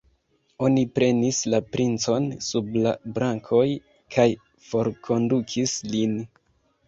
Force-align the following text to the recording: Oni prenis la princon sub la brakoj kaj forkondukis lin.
Oni 0.67 0.83
prenis 0.99 1.41
la 1.53 1.57
princon 1.73 2.25
sub 2.45 2.79
la 2.85 2.93
brakoj 3.17 3.67
kaj 4.15 4.27
forkondukis 4.71 5.77
lin. 5.93 6.19